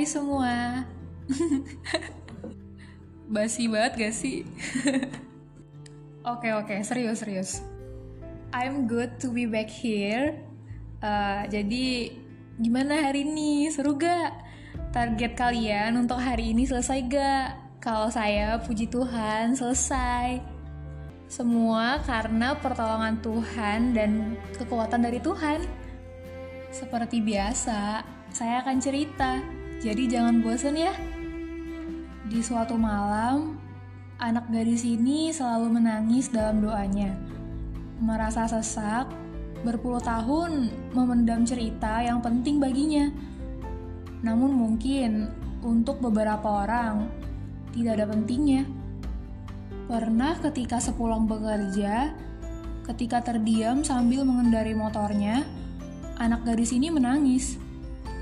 [0.00, 0.80] Hai semua.
[3.36, 4.48] Basi banget gak sih?
[6.32, 7.60] Oke oke, serius serius.
[8.48, 10.40] I'm good to be back here.
[11.04, 12.16] Uh, jadi
[12.56, 13.68] gimana hari ini?
[13.68, 14.40] Seru gak?
[14.88, 17.48] Target kalian untuk hari ini selesai gak?
[17.84, 20.40] Kalau saya puji Tuhan selesai.
[21.28, 25.60] Semua karena pertolongan Tuhan dan kekuatan dari Tuhan.
[26.72, 28.00] Seperti biasa,
[28.32, 29.59] saya akan cerita.
[29.80, 30.92] Jadi jangan bosan ya.
[32.28, 33.56] Di suatu malam,
[34.20, 37.16] anak gadis ini selalu menangis dalam doanya.
[37.96, 39.08] Merasa sesak,
[39.64, 43.08] berpuluh tahun memendam cerita yang penting baginya.
[44.20, 45.32] Namun mungkin
[45.64, 47.08] untuk beberapa orang
[47.72, 48.68] tidak ada pentingnya.
[49.88, 52.12] Pernah ketika sepulang bekerja,
[52.84, 55.40] ketika terdiam sambil mengendari motornya,
[56.20, 57.56] anak gadis ini menangis.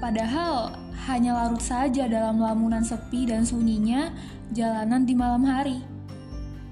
[0.00, 4.14] Padahal hanya larut saja dalam lamunan sepi dan sunyinya
[4.54, 5.82] jalanan di malam hari.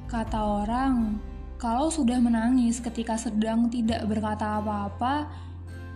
[0.07, 1.19] Kata orang,
[1.59, 5.27] kalau sudah menangis ketika sedang tidak berkata apa-apa,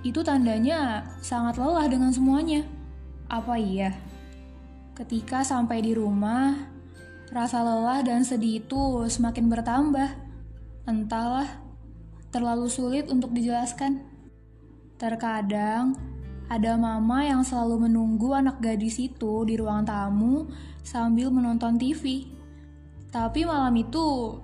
[0.03, 2.67] itu tandanya sangat lelah dengan semuanya.
[3.31, 3.95] Apa iya?
[4.99, 6.59] Ketika sampai di rumah,
[7.31, 10.11] rasa lelah dan sedih itu semakin bertambah.
[10.85, 11.49] Entahlah,
[12.35, 14.05] terlalu sulit untuk dijelaskan.
[14.99, 16.14] Terkadang,
[16.53, 20.45] ada mama yang selalu menunggu anak gadis itu di ruang tamu
[20.85, 22.29] sambil menonton TV.
[23.09, 24.39] Tapi malam itu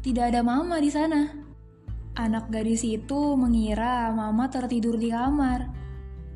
[0.00, 1.28] tidak ada mama di sana.
[2.16, 5.68] Anak gadis itu mengira mama tertidur di kamar.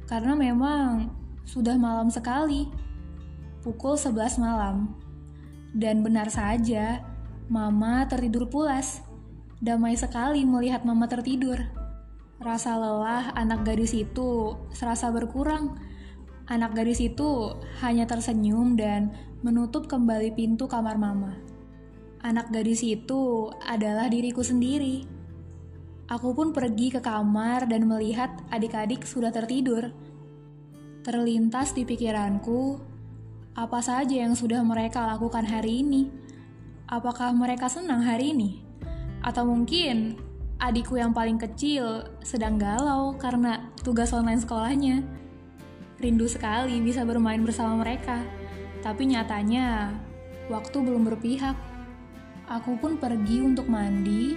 [0.04, 1.08] Karena memang
[1.48, 2.68] sudah malam sekali.
[3.64, 4.92] Pukul 11 malam.
[5.72, 7.02] Dan benar saja,
[7.48, 9.00] mama tertidur pulas.
[9.58, 11.85] Damai sekali melihat mama tertidur.
[12.46, 15.82] Rasa lelah anak gadis itu serasa berkurang.
[16.46, 19.10] Anak gadis itu hanya tersenyum dan
[19.42, 21.34] menutup kembali pintu kamar mama.
[22.22, 25.02] Anak gadis itu adalah diriku sendiri.
[26.06, 29.90] Aku pun pergi ke kamar dan melihat adik-adik sudah tertidur.
[31.02, 32.78] Terlintas di pikiranku,
[33.58, 36.14] apa saja yang sudah mereka lakukan hari ini?
[36.86, 38.62] Apakah mereka senang hari ini?
[39.18, 40.25] Atau mungkin
[40.56, 44.96] adikku yang paling kecil sedang galau karena tugas online sekolahnya.
[45.96, 48.20] Rindu sekali bisa bermain bersama mereka,
[48.84, 49.96] tapi nyatanya
[50.52, 51.56] waktu belum berpihak.
[52.46, 54.36] Aku pun pergi untuk mandi,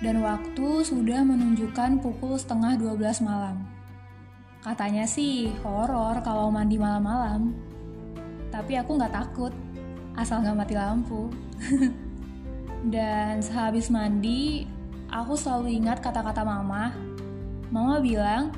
[0.00, 3.68] dan waktu sudah menunjukkan pukul setengah 12 malam.
[4.64, 7.52] Katanya sih horor kalau mandi malam-malam,
[8.48, 9.52] tapi aku nggak takut,
[10.16, 11.28] asal nggak mati lampu.
[12.94, 14.64] dan sehabis mandi,
[15.14, 16.90] aku selalu ingat kata-kata mama.
[17.70, 18.50] Mama bilang,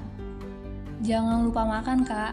[1.04, 2.32] jangan lupa makan kak.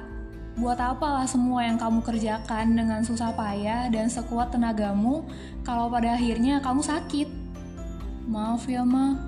[0.54, 5.28] Buat apalah semua yang kamu kerjakan dengan susah payah dan sekuat tenagamu
[5.68, 7.28] kalau pada akhirnya kamu sakit.
[8.30, 9.20] Maaf ya ma,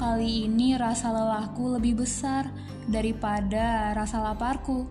[0.00, 2.48] kali ini rasa lelahku lebih besar
[2.88, 4.88] daripada rasa laparku.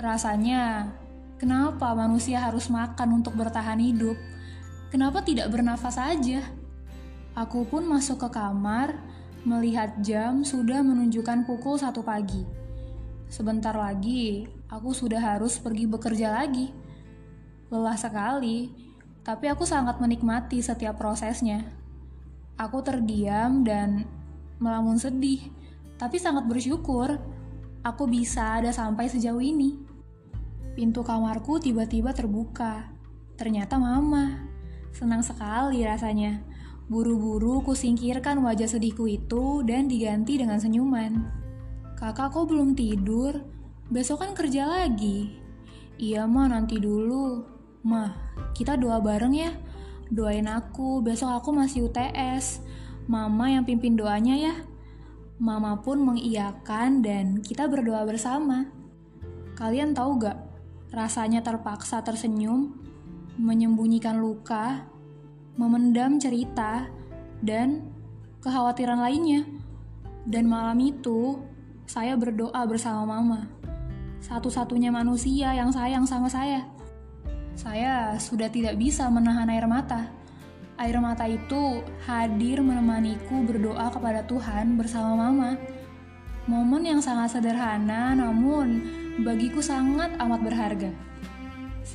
[0.00, 0.90] Rasanya,
[1.38, 4.16] kenapa manusia harus makan untuk bertahan hidup?
[4.88, 6.40] Kenapa tidak bernafas saja?
[7.36, 8.96] Aku pun masuk ke kamar,
[9.44, 12.48] melihat jam sudah menunjukkan pukul satu pagi.
[13.28, 16.72] Sebentar lagi, aku sudah harus pergi bekerja lagi.
[17.68, 18.72] Lelah sekali,
[19.20, 21.60] tapi aku sangat menikmati setiap prosesnya.
[22.56, 24.08] Aku terdiam dan
[24.56, 25.52] melamun sedih,
[26.00, 27.20] tapi sangat bersyukur
[27.84, 29.76] aku bisa ada sampai sejauh ini.
[30.72, 32.88] Pintu kamarku tiba-tiba terbuka.
[33.36, 34.40] Ternyata mama.
[34.96, 36.55] Senang sekali rasanya.
[36.86, 41.18] Buru-buru kusingkirkan wajah sedihku itu dan diganti dengan senyuman.
[41.98, 43.42] Kakak kok belum tidur?
[43.90, 45.34] Besok kan kerja lagi.
[45.98, 47.42] Iya mah nanti dulu.
[47.82, 48.14] Mah,
[48.54, 49.50] kita doa bareng ya.
[50.14, 52.62] Doain aku, besok aku masih UTS.
[53.10, 54.54] Mama yang pimpin doanya ya.
[55.42, 58.70] Mama pun mengiyakan dan kita berdoa bersama.
[59.58, 60.38] Kalian tahu gak?
[60.94, 62.78] Rasanya terpaksa tersenyum,
[63.34, 64.86] menyembunyikan luka,
[65.56, 66.88] memendam cerita,
[67.40, 67.84] dan
[68.44, 69.44] kekhawatiran lainnya.
[70.28, 71.40] Dan malam itu,
[71.86, 73.46] saya berdoa bersama Mama,
[74.20, 76.66] satu-satunya manusia yang sayang sama saya.
[77.56, 80.12] Saya sudah tidak bisa menahan air mata.
[80.76, 85.56] Air mata itu hadir menemaniku berdoa kepada Tuhan bersama Mama.
[86.46, 88.84] Momen yang sangat sederhana, namun
[89.24, 90.90] bagiku sangat amat berharga.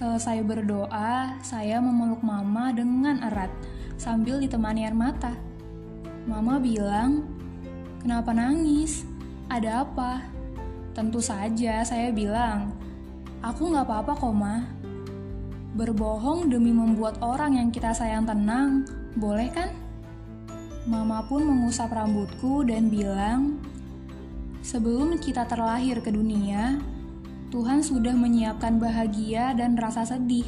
[0.01, 3.53] Selesai berdoa, saya memeluk mama dengan erat
[4.01, 5.37] sambil ditemani air mata.
[6.25, 7.21] Mama bilang,
[8.01, 9.05] "Kenapa nangis?
[9.45, 10.25] Ada apa?"
[10.97, 12.73] Tentu saja saya bilang,
[13.45, 14.65] Aku nggak apa-apa kok, Ma.
[15.77, 18.81] Berbohong demi membuat orang yang kita sayang tenang,
[19.13, 19.69] boleh kan?
[20.89, 23.61] Mama pun mengusap rambutku dan bilang,
[24.65, 26.81] Sebelum kita terlahir ke dunia,
[27.51, 30.47] Tuhan sudah menyiapkan bahagia dan rasa sedih.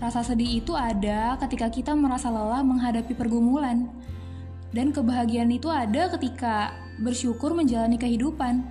[0.00, 3.92] Rasa sedih itu ada ketika kita merasa lelah menghadapi pergumulan,
[4.72, 6.72] dan kebahagiaan itu ada ketika
[7.04, 8.64] bersyukur menjalani kehidupan.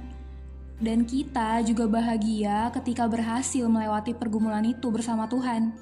[0.82, 5.78] Dan kita juga bahagia ketika berhasil melewati pergumulan itu bersama Tuhan.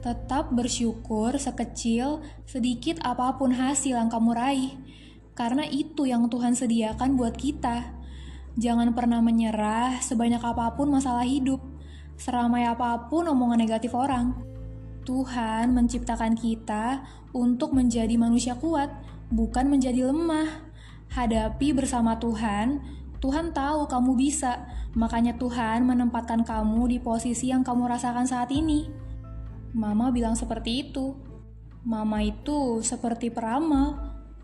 [0.00, 4.72] Tetap bersyukur sekecil, sedikit apa pun hasil yang kamu raih,
[5.34, 8.03] karena itu yang Tuhan sediakan buat kita.
[8.54, 11.58] Jangan pernah menyerah sebanyak apa pun masalah hidup,
[12.14, 14.38] seramai apa pun omongan negatif orang.
[15.02, 17.02] Tuhan menciptakan kita
[17.34, 18.94] untuk menjadi manusia kuat,
[19.34, 20.70] bukan menjadi lemah.
[21.10, 22.78] Hadapi bersama Tuhan,
[23.18, 24.64] Tuhan tahu kamu bisa,
[24.94, 28.86] makanya Tuhan menempatkan kamu di posisi yang kamu rasakan saat ini.
[29.74, 31.18] Mama bilang seperti itu.
[31.84, 33.98] Mama itu seperti peramal,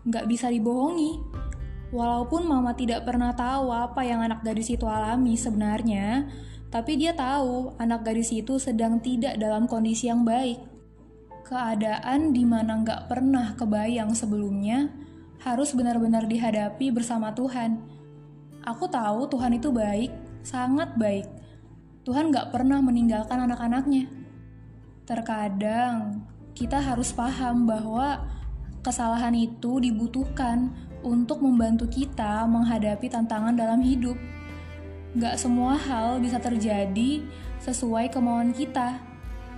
[0.05, 1.40] nggak bisa dibohongi.
[1.91, 6.31] Walaupun Mama tidak pernah tahu apa yang anak gadis itu alami sebenarnya,
[6.71, 10.59] tapi dia tahu anak gadis itu sedang tidak dalam kondisi yang baik.
[11.43, 14.87] Keadaan di mana nggak pernah kebayang sebelumnya
[15.43, 17.91] harus benar-benar dihadapi bersama Tuhan
[18.61, 20.13] Aku tahu Tuhan itu baik,
[20.45, 21.25] sangat baik.
[22.05, 24.05] Tuhan gak pernah meninggalkan anak-anaknya.
[25.09, 26.21] Terkadang
[26.53, 28.21] kita harus paham bahwa
[28.85, 30.69] kesalahan itu dibutuhkan
[31.01, 34.15] untuk membantu kita menghadapi tantangan dalam hidup.
[35.17, 37.21] Gak semua hal bisa terjadi
[37.61, 38.97] sesuai kemauan kita,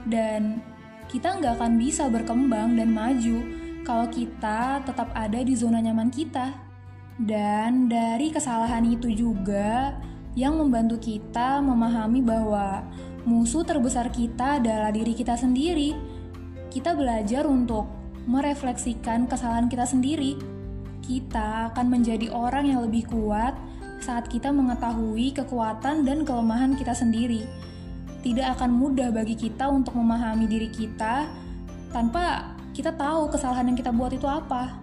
[0.08, 0.60] dan
[1.08, 3.38] kita nggak akan bisa berkembang dan maju
[3.84, 6.52] kalau kita tetap ada di zona nyaman kita.
[7.14, 9.94] Dan dari kesalahan itu juga
[10.34, 12.90] yang membantu kita memahami bahwa
[13.22, 15.94] musuh terbesar kita adalah diri kita sendiri.
[16.74, 17.86] Kita belajar untuk
[18.26, 20.40] merefleksikan kesalahan kita sendiri.
[21.04, 23.60] Kita akan menjadi orang yang lebih kuat
[24.00, 27.44] saat kita mengetahui kekuatan dan kelemahan kita sendiri.
[28.24, 31.28] Tidak akan mudah bagi kita untuk memahami diri kita
[31.92, 34.80] tanpa kita tahu kesalahan yang kita buat itu apa.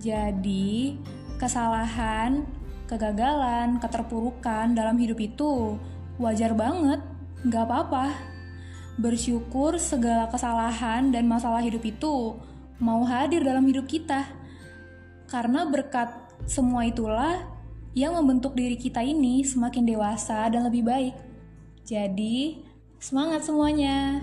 [0.00, 0.96] Jadi,
[1.36, 2.44] kesalahan,
[2.88, 5.76] kegagalan, keterpurukan dalam hidup itu
[6.16, 7.00] wajar banget,
[7.48, 8.12] gak apa-apa.
[8.96, 12.38] Bersyukur segala kesalahan dan masalah hidup itu
[12.80, 14.43] mau hadir dalam hidup kita.
[15.28, 16.12] Karena berkat
[16.44, 17.48] semua itulah
[17.94, 21.14] yang membentuk diri kita ini semakin dewasa dan lebih baik.
[21.86, 22.64] Jadi,
[22.98, 24.20] semangat semuanya!